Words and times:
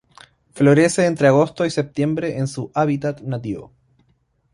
Florece 0.55 1.05
entre 1.05 1.27
agosto 1.27 1.63
y 1.63 1.69
septiembre 1.69 2.39
en 2.39 2.47
su 2.47 2.71
hábitat 2.73 3.21
nativo. 3.21 3.71